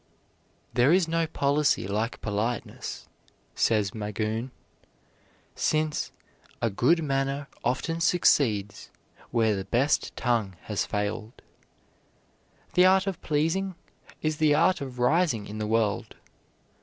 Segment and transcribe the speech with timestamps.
[0.73, 3.07] "There is no policy like politeness,"
[3.53, 4.49] says Magoon;
[5.53, 6.11] "since
[6.59, 8.89] a good manner often succeeds
[9.29, 11.43] where the best tongue has failed."
[12.73, 13.75] The art of pleasing
[14.23, 16.15] is the art of rising in the world.